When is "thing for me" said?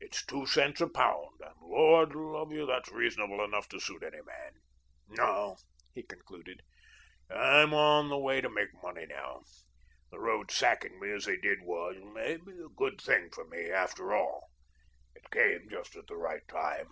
13.00-13.70